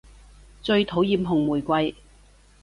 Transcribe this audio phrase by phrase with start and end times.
[0.63, 1.93] 最討厭紅玫瑰